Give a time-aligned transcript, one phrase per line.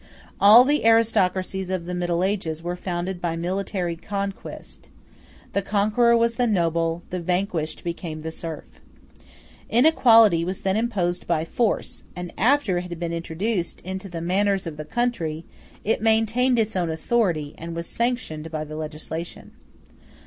[0.39, 4.89] All the aristocracies of the Middle Ages were founded by military conquest;
[5.53, 8.79] the conqueror was the noble, the vanquished became the serf.
[9.69, 14.65] Inequality was then imposed by force; and after it had been introduced into the manners
[14.65, 15.45] of the country
[15.83, 19.51] it maintained its own authority, and was sanctioned by the legislation.